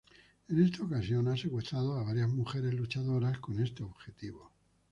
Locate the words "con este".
3.37-3.83